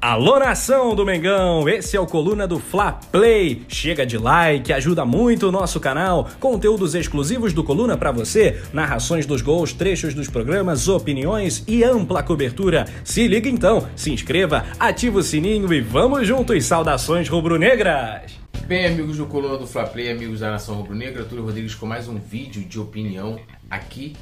Alô 0.00 0.38
nação 0.38 0.94
do 0.94 1.04
Mengão, 1.04 1.68
esse 1.68 1.96
é 1.96 2.00
o 2.00 2.06
Coluna 2.06 2.46
do 2.46 2.60
Fla 2.60 2.92
Play. 2.92 3.62
Chega 3.66 4.06
de 4.06 4.16
like, 4.16 4.72
ajuda 4.72 5.04
muito 5.04 5.48
o 5.48 5.52
nosso 5.52 5.80
canal. 5.80 6.28
Conteúdos 6.38 6.94
exclusivos 6.94 7.52
do 7.52 7.64
Coluna 7.64 7.96
para 7.96 8.12
você, 8.12 8.62
narrações 8.72 9.26
dos 9.26 9.42
gols, 9.42 9.72
trechos 9.72 10.14
dos 10.14 10.28
programas, 10.28 10.86
opiniões 10.86 11.64
e 11.66 11.82
ampla 11.82 12.22
cobertura. 12.22 12.84
Se 13.02 13.26
liga 13.26 13.48
então, 13.48 13.88
se 13.96 14.12
inscreva, 14.12 14.66
ativa 14.78 15.18
o 15.18 15.22
sininho 15.22 15.72
e 15.72 15.80
vamos 15.80 16.28
juntos. 16.28 16.64
Saudações 16.64 17.28
rubro-negras. 17.28 18.38
Bem, 18.68 18.86
amigos 18.86 19.16
do 19.16 19.26
Coluna 19.26 19.58
do 19.58 19.66
Fla 19.66 19.84
Play, 19.84 20.12
amigos 20.12 20.38
da 20.38 20.52
Nação 20.52 20.76
Rubro-Negra, 20.76 21.24
Túlio 21.24 21.44
Rodrigues 21.44 21.74
com 21.74 21.86
mais 21.86 22.06
um 22.06 22.20
vídeo 22.20 22.62
de 22.62 22.78
opinião 22.78 23.36
aqui 23.68 24.14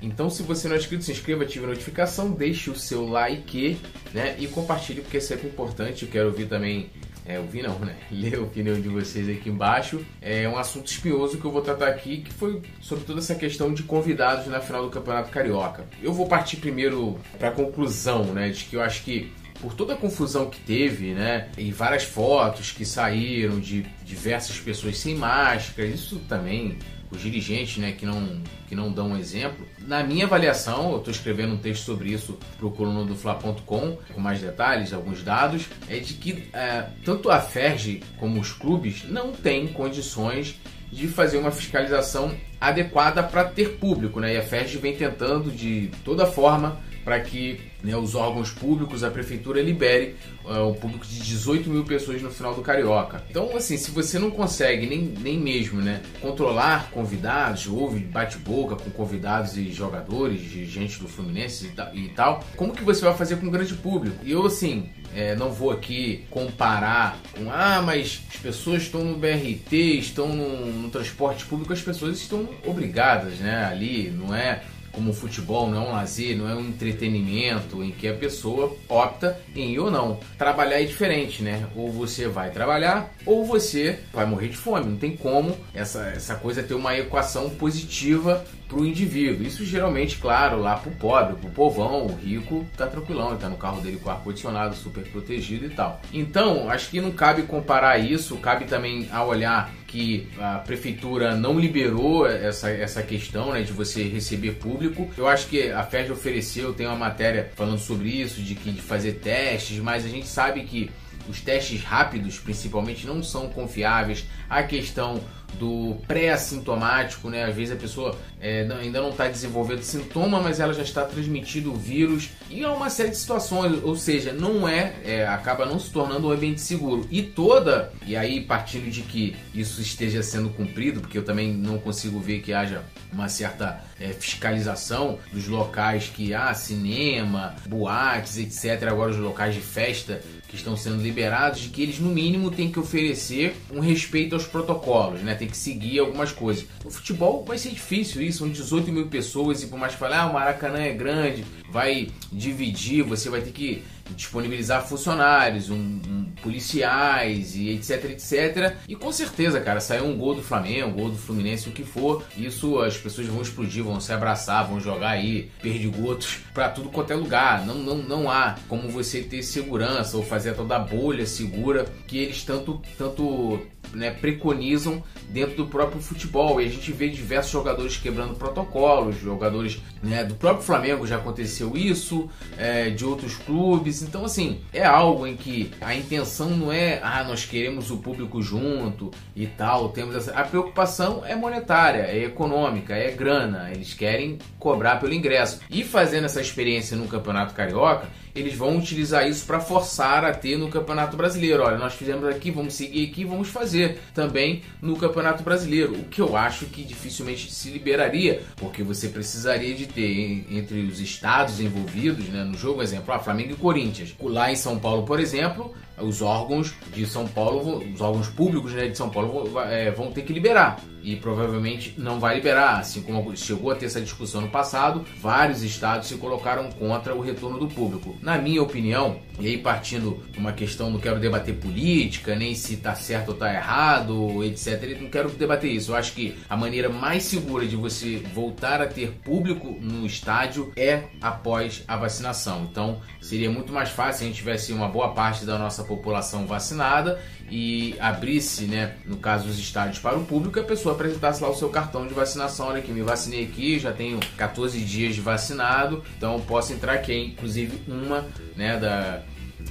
então, 0.00 0.30
se 0.30 0.42
você 0.42 0.68
não 0.68 0.76
é 0.76 0.78
inscrito, 0.78 1.02
se 1.02 1.12
inscreva, 1.12 1.42
ative 1.42 1.64
a 1.64 1.68
notificação, 1.68 2.30
deixe 2.30 2.70
o 2.70 2.76
seu 2.76 3.06
like 3.06 3.78
né, 4.14 4.36
e 4.38 4.46
compartilhe, 4.46 5.00
porque 5.00 5.16
é 5.16 5.20
sempre 5.20 5.48
importante. 5.48 6.04
Eu 6.04 6.10
quero 6.10 6.26
ouvir 6.26 6.46
também, 6.46 6.88
é, 7.26 7.38
ouvir 7.38 7.62
não, 7.62 7.78
né? 7.80 7.96
Ler 8.10 8.36
a 8.36 8.42
opinião 8.42 8.80
de 8.80 8.88
vocês 8.88 9.28
aqui 9.28 9.48
embaixo. 9.48 10.04
É 10.22 10.48
um 10.48 10.56
assunto 10.56 10.86
espinhoso 10.86 11.38
que 11.38 11.44
eu 11.44 11.50
vou 11.50 11.62
tratar 11.62 11.88
aqui, 11.88 12.18
que 12.18 12.32
foi 12.32 12.62
sobre 12.80 13.04
toda 13.04 13.18
essa 13.18 13.34
questão 13.34 13.74
de 13.74 13.82
convidados 13.82 14.46
na 14.46 14.60
final 14.60 14.84
do 14.84 14.90
Campeonato 14.90 15.30
Carioca. 15.30 15.84
Eu 16.00 16.12
vou 16.12 16.26
partir 16.26 16.58
primeiro 16.58 17.18
para 17.36 17.48
a 17.48 17.52
conclusão, 17.52 18.26
né, 18.26 18.50
de 18.50 18.64
que 18.64 18.76
eu 18.76 18.82
acho 18.82 19.02
que 19.02 19.32
por 19.60 19.74
toda 19.74 19.94
a 19.94 19.96
confusão 19.96 20.48
que 20.48 20.60
teve, 20.60 21.12
né? 21.12 21.48
E 21.58 21.72
várias 21.72 22.04
fotos 22.04 22.70
que 22.72 22.84
saíram 22.84 23.58
de 23.58 23.82
diversas 24.04 24.58
pessoas 24.58 24.98
sem 24.98 25.14
máscara, 25.14 25.88
isso 25.88 26.20
também 26.28 26.78
os 27.10 27.22
dirigentes 27.22 27.78
né, 27.78 27.92
que, 27.92 28.04
não, 28.04 28.40
que 28.68 28.74
não 28.74 28.92
dão 28.92 29.12
um 29.12 29.16
exemplo. 29.16 29.66
Na 29.78 30.02
minha 30.02 30.26
avaliação, 30.26 30.92
eu 30.92 30.98
estou 30.98 31.10
escrevendo 31.10 31.54
um 31.54 31.56
texto 31.56 31.84
sobre 31.84 32.10
isso 32.10 32.38
para 32.56 32.66
o 32.66 32.70
coluna 32.70 33.04
do 33.04 33.16
Fla.com, 33.16 33.96
com 34.14 34.20
mais 34.20 34.40
detalhes, 34.40 34.92
alguns 34.92 35.22
dados, 35.22 35.66
é 35.88 35.98
de 35.98 36.14
que 36.14 36.48
é, 36.52 36.86
tanto 37.04 37.30
a 37.30 37.40
FERJ 37.40 38.02
como 38.18 38.40
os 38.40 38.52
clubes 38.52 39.04
não 39.08 39.32
têm 39.32 39.68
condições 39.68 40.56
de 40.90 41.06
fazer 41.06 41.38
uma 41.38 41.50
fiscalização 41.50 42.34
adequada 42.60 43.22
para 43.22 43.44
ter 43.44 43.76
público, 43.76 44.20
né? 44.20 44.34
E 44.34 44.36
a 44.36 44.42
FERJ 44.42 44.78
vem 44.78 44.96
tentando 44.96 45.50
de 45.50 45.90
toda 46.04 46.26
forma 46.26 46.80
para 47.08 47.20
que 47.20 47.58
né, 47.82 47.96
os 47.96 48.14
órgãos 48.14 48.50
públicos, 48.50 49.02
a 49.02 49.10
prefeitura 49.10 49.62
libere 49.62 50.14
uh, 50.44 50.68
o 50.68 50.74
público 50.74 51.06
de 51.06 51.20
18 51.20 51.70
mil 51.70 51.82
pessoas 51.82 52.20
no 52.20 52.30
final 52.30 52.54
do 52.54 52.60
Carioca. 52.60 53.24
Então, 53.30 53.56
assim, 53.56 53.78
se 53.78 53.90
você 53.90 54.18
não 54.18 54.30
consegue 54.30 54.86
nem, 54.86 55.14
nem 55.18 55.38
mesmo 55.38 55.80
né, 55.80 56.02
controlar 56.20 56.90
convidados, 56.90 57.66
houve 57.66 58.00
bate-boca 58.00 58.76
com 58.76 58.90
convidados 58.90 59.56
e 59.56 59.72
jogadores, 59.72 60.42
de 60.50 60.66
gente 60.66 61.00
do 61.00 61.08
Fluminense 61.08 61.72
e, 61.94 62.08
tal, 62.10 62.44
como 62.56 62.74
que 62.74 62.84
você 62.84 63.02
vai 63.02 63.16
fazer 63.16 63.36
com 63.36 63.46
o 63.46 63.50
grande 63.50 63.72
público? 63.72 64.18
E 64.22 64.32
eu, 64.32 64.44
assim, 64.44 64.90
é, 65.14 65.34
não 65.34 65.50
vou 65.50 65.70
aqui 65.70 66.26
comparar 66.28 67.18
com, 67.34 67.50
ah, 67.50 67.80
mas 67.80 68.20
as 68.28 68.36
pessoas 68.36 68.82
estão 68.82 69.02
no 69.02 69.16
BRT, 69.16 69.72
estão 69.98 70.28
no, 70.28 70.66
no 70.66 70.90
transporte 70.90 71.46
público, 71.46 71.72
as 71.72 71.80
pessoas 71.80 72.18
estão 72.18 72.46
obrigadas, 72.66 73.38
né, 73.38 73.64
ali, 73.64 74.10
não 74.10 74.34
é 74.34 74.62
como 74.98 75.12
futebol 75.12 75.70
não 75.70 75.76
é 75.76 75.88
um 75.88 75.92
lazer, 75.92 76.36
não 76.36 76.48
é 76.48 76.54
um 76.56 76.60
entretenimento 76.60 77.84
em 77.84 77.92
que 77.92 78.08
a 78.08 78.14
pessoa 78.14 78.76
opta 78.88 79.40
em 79.54 79.74
ir 79.74 79.78
ou 79.78 79.92
não. 79.92 80.18
Trabalhar 80.36 80.80
é 80.80 80.84
diferente, 80.84 81.40
né? 81.40 81.68
Ou 81.76 81.92
você 81.92 82.26
vai 82.26 82.50
trabalhar 82.50 83.08
ou 83.24 83.44
você 83.44 84.00
vai 84.12 84.26
morrer 84.26 84.48
de 84.48 84.56
fome. 84.56 84.86
Não 84.86 84.96
tem 84.96 85.16
como 85.16 85.56
essa, 85.72 86.00
essa 86.08 86.34
coisa 86.34 86.64
ter 86.64 86.74
uma 86.74 86.98
equação 86.98 87.48
positiva 87.50 88.44
para 88.68 88.78
o 88.78 88.84
indivíduo. 88.84 89.46
Isso 89.46 89.64
geralmente, 89.64 90.18
claro, 90.18 90.60
lá 90.60 90.76
para 90.76 90.90
o 90.90 90.94
pobre, 90.94 91.36
para 91.36 91.48
o 91.48 91.52
povão, 91.52 92.06
o 92.06 92.14
rico 92.14 92.66
tá 92.76 92.86
tranquilão, 92.86 93.30
ele 93.30 93.38
tá 93.38 93.48
no 93.48 93.56
carro 93.56 93.80
dele 93.80 93.98
com 94.02 94.10
ar-condicionado, 94.10 94.76
super 94.76 95.04
protegido 95.04 95.64
e 95.64 95.70
tal. 95.70 96.00
Então, 96.12 96.68
acho 96.68 96.90
que 96.90 97.00
não 97.00 97.10
cabe 97.10 97.42
comparar 97.42 97.98
isso, 97.98 98.36
cabe 98.36 98.66
também 98.66 99.08
a 99.10 99.24
olhar 99.24 99.72
que 99.86 100.28
a 100.38 100.58
prefeitura 100.58 101.34
não 101.34 101.58
liberou 101.58 102.26
essa, 102.26 102.68
essa 102.68 103.02
questão 103.02 103.52
né, 103.52 103.62
de 103.62 103.72
você 103.72 104.02
receber 104.02 104.56
público. 104.56 104.87
Eu 105.16 105.26
acho 105.26 105.46
que 105.48 105.70
a 105.70 105.82
FED 105.82 106.12
ofereceu, 106.12 106.72
tem 106.72 106.86
uma 106.86 106.96
matéria 106.96 107.50
falando 107.54 107.78
sobre 107.78 108.08
isso, 108.08 108.42
de 108.42 108.54
que 108.54 108.70
de 108.70 108.82
fazer 108.82 109.14
testes, 109.14 109.78
mas 109.78 110.04
a 110.04 110.08
gente 110.08 110.26
sabe 110.26 110.62
que 110.64 110.90
os 111.28 111.40
testes 111.40 111.82
rápidos, 111.82 112.38
principalmente, 112.38 113.06
não 113.06 113.22
são 113.22 113.48
confiáveis. 113.48 114.24
A 114.48 114.62
questão 114.62 115.20
do 115.54 115.96
pré-assintomático, 116.06 117.30
né? 117.30 117.44
Às 117.44 117.54
vezes 117.54 117.74
a 117.74 117.76
pessoa 117.76 118.16
é, 118.40 118.68
ainda 118.80 119.00
não 119.00 119.10
está 119.10 119.28
desenvolvendo 119.28 119.82
sintoma, 119.82 120.40
mas 120.40 120.60
ela 120.60 120.74
já 120.74 120.82
está 120.82 121.04
transmitindo 121.04 121.72
o 121.72 121.76
vírus 121.76 122.30
e 122.50 122.62
é 122.62 122.68
uma 122.68 122.90
série 122.90 123.10
de 123.10 123.16
situações, 123.16 123.82
ou 123.82 123.96
seja, 123.96 124.32
não 124.32 124.68
é, 124.68 124.94
é, 125.04 125.26
acaba 125.26 125.64
não 125.64 125.78
se 125.78 125.90
tornando 125.90 126.28
um 126.28 126.30
ambiente 126.30 126.60
seguro. 126.60 127.06
E 127.10 127.22
toda, 127.22 127.92
e 128.06 128.16
aí 128.16 128.40
partindo 128.40 128.90
de 128.90 129.02
que 129.02 129.36
isso 129.54 129.80
esteja 129.80 130.22
sendo 130.22 130.50
cumprido, 130.50 131.00
porque 131.00 131.18
eu 131.18 131.24
também 131.24 131.52
não 131.52 131.78
consigo 131.78 132.20
ver 132.20 132.40
que 132.40 132.52
haja 132.52 132.82
uma 133.12 133.28
certa 133.28 133.82
é, 133.98 134.08
fiscalização 134.08 135.18
dos 135.32 135.48
locais 135.48 136.08
que 136.08 136.34
há 136.34 136.50
ah, 136.50 136.54
cinema, 136.54 137.54
boates, 137.66 138.36
etc. 138.36 138.88
Agora 138.88 139.10
os 139.10 139.16
locais 139.16 139.54
de 139.54 139.60
festa 139.60 140.22
que 140.48 140.56
estão 140.56 140.76
sendo 140.76 141.02
liberados, 141.02 141.60
de 141.60 141.68
que 141.68 141.82
eles 141.82 141.98
no 141.98 142.10
mínimo 142.10 142.50
têm 142.50 142.72
que 142.72 142.78
oferecer 142.78 143.54
um 143.70 143.80
respeito 143.80 144.34
aos 144.34 144.46
protocolos, 144.46 145.20
né? 145.20 145.34
Tem 145.34 145.46
que 145.46 145.56
seguir 145.56 145.98
algumas 145.98 146.32
coisas. 146.32 146.64
No 146.82 146.90
futebol 146.90 147.44
vai 147.44 147.58
ser 147.58 147.70
difícil 147.70 148.22
isso, 148.22 148.38
são 148.38 148.48
18 148.48 148.90
mil 148.90 149.06
pessoas 149.08 149.62
e 149.62 149.66
por 149.66 149.78
mais 149.78 149.92
que 149.92 149.98
fale, 149.98 150.14
ah, 150.14 150.26
o 150.26 150.32
Maracanã 150.32 150.80
é 150.80 150.92
grande, 150.92 151.44
vai 151.70 152.08
dividir, 152.32 153.02
você 153.02 153.28
vai 153.28 153.42
ter 153.42 153.50
que 153.50 153.82
disponibilizar 154.14 154.86
funcionários, 154.86 155.70
um, 155.70 155.76
um, 155.76 156.32
policiais 156.42 157.54
e 157.54 157.70
etc, 157.70 158.04
etc. 158.10 158.76
E 158.88 158.94
com 158.94 159.10
certeza, 159.12 159.60
cara, 159.60 159.80
saiu 159.80 160.06
um 160.06 160.16
gol 160.16 160.34
do 160.34 160.42
Flamengo, 160.42 160.88
um 160.88 160.92
gol 160.92 161.10
do 161.10 161.18
Fluminense, 161.18 161.68
o 161.68 161.72
que 161.72 161.84
for, 161.84 162.24
isso 162.36 162.78
as 162.80 162.96
pessoas 162.96 163.26
vão 163.26 163.42
explodir, 163.42 163.82
vão 163.82 164.00
se 164.00 164.12
abraçar, 164.12 164.66
vão 164.66 164.80
jogar 164.80 165.10
aí 165.10 165.50
perdigotos 165.60 166.38
para 166.54 166.68
tudo 166.68 166.88
quanto 166.88 167.12
é 167.12 167.16
lugar. 167.16 167.64
Não, 167.66 167.74
não, 167.74 167.98
não 167.98 168.30
há 168.30 168.56
como 168.68 168.88
você 168.88 169.20
ter 169.22 169.42
segurança 169.42 170.16
ou 170.16 170.22
fazer 170.22 170.54
toda 170.54 170.76
a 170.76 170.78
bolha 170.78 171.26
segura 171.26 171.86
que 172.06 172.18
eles 172.18 172.44
tanto, 172.44 172.80
tanto 172.96 173.60
né, 173.92 174.10
preconizam 174.10 175.02
dentro 175.28 175.56
do 175.56 175.66
próprio 175.66 176.00
futebol. 176.00 176.60
E 176.60 176.66
a 176.66 176.68
gente 176.68 176.90
vê 176.92 177.08
diversos 177.08 177.52
jogadores 177.52 177.96
quebrando 177.96 178.34
protocolos, 178.34 179.20
jogadores 179.20 179.80
né, 180.02 180.24
do 180.24 180.34
próprio 180.34 180.64
Flamengo 180.64 181.06
já 181.06 181.16
aconteceu 181.16 181.76
isso, 181.76 182.28
é, 182.56 182.90
de 182.90 183.04
outros 183.04 183.36
clubes. 183.36 184.02
Então, 184.02 184.24
assim, 184.24 184.60
é 184.72 184.84
algo 184.84 185.26
em 185.26 185.36
que 185.36 185.70
a 185.80 185.94
intenção 185.94 186.50
não 186.50 186.72
é, 186.72 187.00
ah, 187.02 187.24
nós 187.24 187.44
queremos 187.44 187.90
o 187.90 187.98
público 187.98 188.40
junto 188.42 189.10
e 189.34 189.46
tal. 189.46 189.90
Temos 189.90 190.14
essa... 190.14 190.32
A 190.32 190.44
preocupação 190.44 191.22
é 191.24 191.34
monetária, 191.34 192.02
é 192.02 192.24
econômica, 192.24 192.94
é 192.94 193.10
grana. 193.10 193.70
Eles 193.70 193.94
querem 193.94 194.38
cobrar 194.58 194.96
pelo 194.96 195.12
ingresso. 195.12 195.60
E 195.70 195.84
fazendo 195.84 196.24
essa 196.24 196.40
experiência 196.40 196.96
no 196.96 197.06
Campeonato 197.06 197.54
Carioca, 197.54 198.08
eles 198.34 198.54
vão 198.54 198.76
utilizar 198.78 199.26
isso 199.28 199.44
para 199.46 199.60
forçar 199.60 200.24
a 200.24 200.32
ter 200.32 200.56
no 200.56 200.68
Campeonato 200.68 201.16
Brasileiro. 201.16 201.62
Olha, 201.62 201.76
nós 201.76 201.94
fizemos 201.94 202.24
aqui, 202.28 202.50
vamos 202.50 202.74
seguir 202.74 203.08
aqui, 203.10 203.24
vamos 203.24 203.48
fazer 203.48 203.98
também 204.14 204.62
no 204.80 204.96
Campeonato 204.96 205.17
Brasileiro. 205.42 205.92
O 205.94 206.04
que 206.04 206.20
eu 206.20 206.36
acho 206.36 206.66
que 206.66 206.82
dificilmente 206.82 207.50
se 207.50 207.70
liberaria, 207.70 208.42
porque 208.56 208.82
você 208.82 209.08
precisaria 209.08 209.74
de 209.74 209.86
ter 209.86 210.46
entre 210.50 210.80
os 210.80 211.00
estados 211.00 211.60
envolvidos, 211.60 212.26
né, 212.28 212.44
no 212.44 212.56
jogo, 212.56 212.82
exemplo, 212.82 213.12
ah, 213.12 213.18
Flamengo 213.18 213.52
e 213.52 213.56
Corinthians. 213.56 214.14
Lá 214.20 214.50
em 214.50 214.56
São 214.56 214.78
Paulo, 214.78 215.04
por 215.04 215.20
exemplo, 215.20 215.74
os 216.00 216.22
órgãos 216.22 216.72
de 216.94 217.06
São 217.06 217.26
Paulo, 217.26 217.82
os 217.92 218.00
órgãos 218.00 218.28
públicos 218.28 218.72
né, 218.72 218.88
de 218.88 218.96
São 218.96 219.10
Paulo 219.10 219.50
vão, 219.50 219.62
é, 219.62 219.90
vão 219.90 220.10
ter 220.10 220.22
que 220.22 220.32
liberar. 220.32 220.80
E 221.02 221.16
provavelmente 221.16 221.94
não 221.96 222.20
vai 222.20 222.36
liberar, 222.36 222.80
assim 222.80 223.02
como 223.02 223.36
chegou 223.36 223.70
a 223.70 223.74
ter 223.74 223.86
essa 223.86 224.00
discussão 224.00 224.40
no 224.40 224.48
passado, 224.48 225.04
vários 225.20 225.62
estados 225.62 226.08
se 226.08 226.16
colocaram 226.16 226.70
contra 226.72 227.14
o 227.14 227.20
retorno 227.20 227.58
do 227.58 227.68
público. 227.68 228.16
Na 228.20 228.38
minha 228.38 228.62
opinião, 228.62 229.20
e 229.38 229.46
aí 229.46 229.58
partindo 229.58 230.22
de 230.30 230.38
uma 230.38 230.52
questão, 230.52 230.90
não 230.90 230.98
quero 230.98 231.20
debater 231.20 231.54
política, 231.54 232.34
nem 232.34 232.54
se 232.54 232.74
está 232.74 232.94
certo 232.94 233.28
ou 233.28 233.34
está 233.34 233.52
errado, 233.52 234.42
etc. 234.44 234.98
Não 235.00 235.08
quero 235.08 235.30
debater 235.30 235.70
isso. 235.70 235.92
Eu 235.92 235.96
acho 235.96 236.12
que 236.12 236.36
a 236.48 236.56
maneira 236.56 236.88
mais 236.88 237.22
segura 237.24 237.66
de 237.66 237.76
você 237.76 238.22
voltar 238.34 238.80
a 238.80 238.86
ter 238.86 239.12
público 239.24 239.78
no 239.80 240.06
estádio 240.06 240.72
é 240.76 241.04
após 241.20 241.84
a 241.86 241.96
vacinação. 241.96 242.66
Então 242.70 243.00
seria 243.20 243.50
muito 243.50 243.72
mais 243.72 243.90
fácil 243.90 244.18
se 244.18 244.24
a 244.24 244.26
gente 244.26 244.36
tivesse 244.36 244.72
uma 244.72 244.88
boa 244.88 245.12
parte 245.12 245.44
da 245.44 245.58
nossa 245.58 245.84
população 245.84 246.46
vacinada 246.46 247.20
e 247.50 247.94
abrisse, 247.98 248.64
né, 248.64 248.94
no 249.04 249.16
caso 249.16 249.48
os 249.48 249.58
estádios 249.58 249.98
para 249.98 250.16
o 250.16 250.24
público, 250.24 250.58
a 250.60 250.64
pessoa 250.64 250.94
apresentasse 250.94 251.42
lá 251.42 251.48
o 251.48 251.54
seu 251.54 251.68
cartão 251.68 252.06
de 252.06 252.14
vacinação, 252.14 252.68
olha 252.68 252.82
que 252.82 252.92
me 252.92 253.02
vacinei 253.02 253.44
aqui, 253.44 253.78
já 253.78 253.92
tenho 253.92 254.20
14 254.36 254.78
dias 254.80 255.14
de 255.14 255.20
vacinado, 255.20 256.02
então 256.16 256.40
posso 256.40 256.72
entrar 256.72 256.94
aqui, 256.94 257.14
inclusive 257.14 257.80
uma, 257.88 258.26
né, 258.56 258.76
da, 258.76 259.22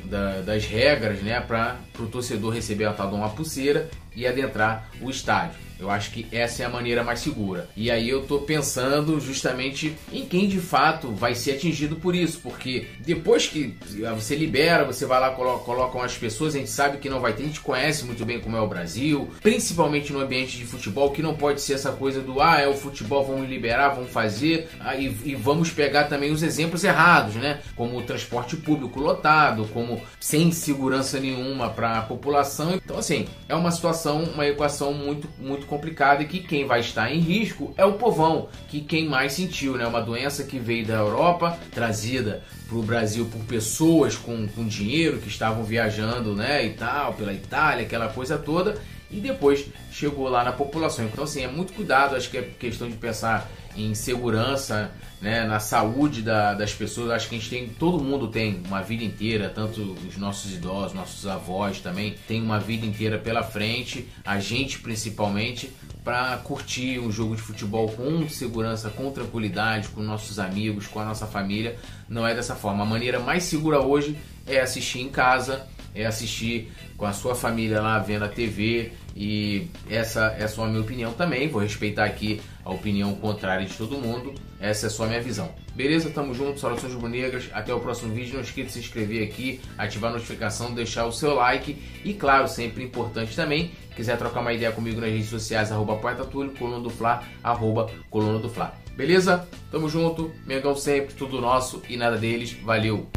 da 0.06 0.42
das 0.42 0.66
regras, 0.66 1.22
né, 1.22 1.40
para 1.40 1.78
o 2.00 2.08
torcedor 2.08 2.54
receber 2.54 2.86
a 2.86 2.94
tal 2.94 3.10
de 3.10 3.16
uma 3.16 3.30
pulseira 3.30 3.90
e 4.16 4.26
adentrar 4.26 4.90
o 5.02 5.10
estádio. 5.10 5.68
Eu 5.80 5.90
acho 5.90 6.12
que 6.12 6.26
essa 6.32 6.64
é 6.64 6.66
a 6.66 6.70
maneira 6.70 7.04
mais 7.04 7.20
segura. 7.20 7.70
E 7.76 7.92
aí 7.92 8.10
eu 8.10 8.24
tô 8.24 8.40
pensando 8.40 9.20
justamente 9.20 9.96
em 10.12 10.26
quem 10.26 10.48
de 10.48 10.60
fato 10.60 11.12
vai 11.12 11.36
ser 11.36 11.54
atingido 11.54 11.96
por 11.96 12.16
isso, 12.16 12.40
porque 12.42 12.88
depois 13.00 13.48
que 13.48 13.76
você 14.16 14.36
libera, 14.36 14.84
você 14.84 15.06
vai 15.06 15.20
lá 15.20 15.32
coloca, 15.32 15.64
coloca 15.64 15.98
umas 15.98 16.18
pessoas, 16.18 16.56
a 16.56 16.60
gente 16.60 16.70
sabe 16.70 16.98
que 16.98 17.10
não 17.10 17.20
vai 17.20 17.34
ter, 17.34 17.44
a 17.44 17.48
gente 17.48 17.62
conhece 17.62 18.06
muito 18.06 18.26
bem 18.26 18.40
como 18.40 18.58
é 18.58 18.62
o 18.62 18.68
Brasil, 18.68 19.30
principalmente 19.42 20.12
no 20.12 20.20
ambiente 20.20 20.58
de 20.58 20.66
futebol, 20.66 21.12
que 21.12 21.22
não 21.22 21.36
pode 21.36 21.62
ser 21.62 21.74
essa 21.74 21.92
coisa 21.92 22.22
do 22.22 22.42
ah, 22.42 22.60
é 22.60 22.68
o 22.68 22.74
futebol, 22.74 23.26
vamos 23.26 23.50
liberar, 23.50 23.90
vamos 23.90 24.12
fazer, 24.12 24.70
ah, 24.80 24.96
e, 24.96 25.16
e 25.24 25.36
vamos 25.36 25.70
pegar 25.70 26.06
também 26.06 26.32
os 26.32 26.42
exemplos 26.42 26.84
errados, 26.84 27.36
né? 27.36 27.62
Como 27.76 27.98
o 27.98 28.04
transporte 28.04 28.56
público 28.56 29.00
lotado, 29.00 29.68
como 29.74 30.02
sem 30.20 30.52
segurança 30.52 31.20
nenhuma 31.20 31.70
para 31.70 32.00
a 32.00 32.02
população. 32.02 32.74
Então, 32.74 32.98
assim, 32.98 33.28
é 33.48 33.56
uma 33.56 33.72
situação, 33.72 34.24
uma 34.24 34.48
equação 34.48 34.94
muito, 34.94 35.30
muito 35.38 35.67
complicada 35.68 36.24
e 36.24 36.28
que 36.28 36.40
quem 36.40 36.66
vai 36.66 36.80
estar 36.80 37.12
em 37.12 37.20
risco 37.20 37.74
é 37.78 37.86
o 37.86 37.94
povão, 37.94 38.50
que 38.68 38.82
quem 38.82 39.08
mais 39.08 39.34
sentiu, 39.34 39.78
né? 39.78 39.86
Uma 39.86 40.02
doença 40.02 40.44
que 40.44 40.58
veio 40.58 40.86
da 40.86 40.96
Europa, 40.96 41.58
trazida 41.72 42.44
para 42.68 42.78
o 42.78 42.82
Brasil 42.84 43.26
por 43.26 43.42
pessoas 43.46 44.16
com, 44.16 44.48
com 44.48 44.66
dinheiro 44.66 45.20
que 45.20 45.28
estavam 45.28 45.64
viajando, 45.64 46.36
né, 46.36 46.66
e 46.66 46.72
tal, 46.72 47.14
pela 47.14 47.34
Itália, 47.34 47.86
aquela 47.86 48.10
coisa 48.10 48.38
toda, 48.38 48.78
e 49.10 49.20
depois 49.20 49.66
chegou 49.92 50.28
lá 50.30 50.44
na 50.44 50.52
população. 50.52 51.06
Então, 51.06 51.24
assim, 51.24 51.44
é 51.44 51.48
muito 51.48 51.74
cuidado, 51.74 52.16
acho 52.16 52.30
que 52.30 52.38
é 52.38 52.42
questão 52.42 52.90
de 52.90 52.96
pensar 52.96 53.50
em 53.76 53.94
segurança, 53.94 54.92
né, 55.22 55.46
na 55.46 55.60
saúde 55.60 56.22
da, 56.22 56.54
das 56.54 56.74
pessoas. 56.74 57.12
Acho 57.12 57.30
que 57.30 57.36
a 57.36 57.38
gente 57.38 57.50
tem, 57.50 57.70
todo 57.70 58.04
mundo 58.04 58.28
tem 58.28 58.62
uma 58.66 58.82
vida 58.82 59.04
inteira, 59.04 59.50
tanto 59.50 59.96
os 60.08 60.18
nossos 60.18 60.52
idosos, 60.52 60.94
nossos 60.94 61.26
avós 61.28 61.80
também, 61.80 62.16
tem 62.28 62.42
uma 62.42 62.60
vida 62.60 62.86
inteira 62.86 63.18
pela 63.18 63.44
frente, 63.44 64.08
a 64.26 64.40
gente 64.40 64.80
principalmente, 64.80 65.72
para 66.04 66.38
curtir 66.38 67.00
um 67.00 67.12
jogo 67.12 67.36
de 67.36 67.42
futebol 67.42 67.90
com 67.90 68.28
segurança, 68.30 68.90
com 68.90 69.12
tranquilidade, 69.12 69.90
com 69.90 70.02
nossos 70.02 70.40
amigos, 70.40 70.88
com 70.88 71.00
a 71.00 71.06
nossa 71.06 71.28
família. 71.28 71.78
Não 72.08 72.26
é 72.26 72.34
dessa 72.34 72.56
forma. 72.56 72.84
A 72.84 72.86
maneira 72.86 73.20
mais 73.20 73.44
segura 73.44 73.82
hoje 73.82 74.18
é 74.46 74.62
assistir 74.62 75.02
em 75.02 75.10
casa, 75.10 75.68
é 75.98 76.06
assistir 76.06 76.72
com 76.96 77.06
a 77.06 77.12
sua 77.12 77.36
família 77.36 77.82
lá 77.82 77.98
vendo 78.00 78.24
a 78.24 78.30
TV 78.30 78.92
e 79.16 79.68
essa 79.90 80.36
é 80.38 80.48
só 80.48 80.64
a 80.64 80.68
minha 80.68 80.82
opinião 80.82 81.12
também. 81.12 81.50
Vou 81.50 81.62
respeitar 81.62 82.06
aqui 82.06 82.40
a 82.64 82.72
opinião 82.72 83.16
contrária 83.16 83.66
de 83.66 83.74
todo 83.74 83.98
mundo. 83.98 84.36
Essa 84.60 84.88
é 84.88 84.90
só 84.90 85.06
a 85.06 85.08
minha 85.08 85.22
visão. 85.22 85.52
Beleza? 85.76 86.10
Tamo 86.10 86.34
junto, 86.34 86.60
saudações 86.60 86.94
rubro-negras. 86.94 87.50
Até 87.52 87.74
o 87.74 87.80
próximo 87.80 88.14
vídeo. 88.14 88.36
Não 88.36 88.42
esqueça 88.42 88.68
de 88.68 88.74
se 88.74 88.80
inscrever 88.80 89.28
aqui, 89.28 89.60
ativar 89.78 90.12
a 90.12 90.14
notificação, 90.14 90.74
deixar 90.74 91.06
o 91.06 91.12
seu 91.12 91.34
like. 91.36 91.78
E 92.04 92.14
claro, 92.14 92.48
sempre 92.48 92.84
importante 92.84 93.36
também, 93.36 93.72
quiser 93.96 94.18
trocar 94.18 94.42
uma 94.42 94.54
ideia 94.54 94.72
comigo 94.72 95.02
nas 95.02 95.10
redes 95.10 95.30
sociais, 95.30 95.72
arroba 95.72 95.96
Poeta 95.96 96.24
Túlio, 96.24 96.54
coluna 96.54 96.80
do 96.80 96.90
Fla, 96.90 97.24
arroba 97.44 97.90
coluna 98.10 98.40
do 98.40 98.50
Fla. 98.50 98.74
Beleza? 98.96 99.48
Tamo 99.72 99.90
junto, 99.90 100.32
Mengão 100.46 100.76
sempre, 100.76 101.14
tudo 101.14 101.40
nosso 101.40 101.82
e 101.90 101.98
nada 101.98 102.18
deles. 102.18 102.54
Valeu! 102.64 103.08